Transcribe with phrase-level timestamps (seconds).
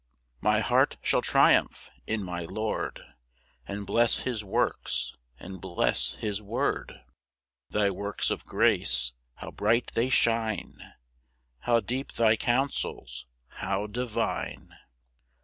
[0.41, 3.03] 3 My heart shall triumph in my Lord,
[3.67, 7.01] And bless his works, and bless his word;
[7.69, 10.93] Thy works of grace, how bright they shine!
[11.59, 13.27] How deep thy counsels!
[13.57, 14.75] how divine!